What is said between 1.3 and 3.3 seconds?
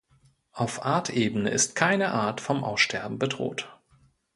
ist keine Art vom Aussterben